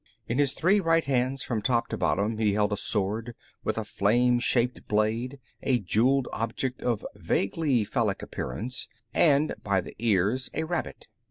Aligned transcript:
In 0.27 0.39
his 0.39 0.53
three 0.53 0.79
right 0.79 1.05
hands, 1.05 1.43
from 1.43 1.61
top 1.61 1.87
to 1.89 1.95
bottom, 1.99 2.39
he 2.39 2.53
held 2.53 2.73
a 2.73 2.75
sword 2.75 3.35
with 3.63 3.77
a 3.77 3.85
flame 3.85 4.39
shaped 4.39 4.87
blade, 4.87 5.37
a 5.61 5.77
jeweled 5.77 6.27
object 6.33 6.81
of 6.81 7.05
vaguely 7.13 7.83
phallic 7.83 8.23
appearance, 8.23 8.87
and, 9.13 9.53
by 9.61 9.79
the 9.79 9.93
ears, 9.99 10.49
a 10.55 10.63
rabbit. 10.63 11.05